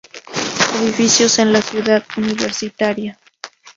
Edificios 0.81 1.37
en 1.37 1.53
la 1.53 1.61
Ciudad 1.61 2.03
Universitaria. 2.17 3.19